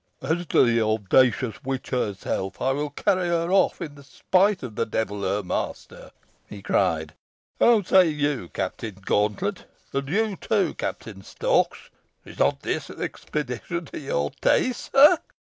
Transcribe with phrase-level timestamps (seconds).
[0.23, 4.87] "As to the audacious witch herself, I will carry her off, in spite of the
[4.87, 6.09] devil, her master!"
[6.49, 7.13] he cried.
[7.59, 11.91] "How say you, Captain Gauntlet and you too, Captain Storks,
[12.25, 15.19] is not this an expedition to your tastes ha?"